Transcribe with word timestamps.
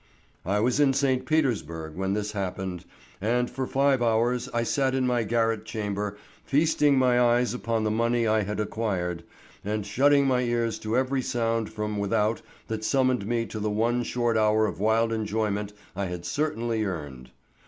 I 0.47 0.59
was 0.61 0.79
in 0.79 0.93
St. 0.93 1.27
Petersburg 1.27 1.95
when 1.95 2.13
this 2.15 2.31
happened, 2.31 2.85
and 3.21 3.47
for 3.51 3.67
five 3.67 4.01
hours 4.01 4.49
I 4.51 4.63
sat 4.63 4.95
in 4.95 5.05
my 5.05 5.21
garret 5.21 5.63
chamber 5.63 6.17
feasting 6.43 6.97
my 6.97 7.19
eyes 7.21 7.53
upon 7.53 7.83
the 7.83 7.91
money 7.91 8.25
I 8.25 8.41
had 8.41 8.59
acquired, 8.59 9.23
and 9.63 9.85
shutting 9.85 10.25
my 10.25 10.41
ears 10.41 10.79
to 10.79 10.97
every 10.97 11.21
sound 11.21 11.69
from 11.71 11.99
without 11.99 12.41
that 12.67 12.83
summoned 12.83 13.27
me 13.27 13.45
to 13.45 13.59
the 13.59 13.69
one 13.69 14.01
short 14.01 14.37
hour 14.37 14.65
of 14.65 14.79
wild 14.79 15.13
enjoyment 15.13 15.71
I 15.95 16.05
had 16.05 16.25
certainly 16.25 16.83
earned. 16.83 17.29